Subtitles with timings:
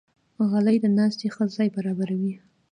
[0.49, 2.33] غلۍ د ناستې ښه ځای برابروي.